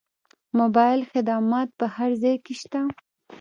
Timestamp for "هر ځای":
1.95-2.35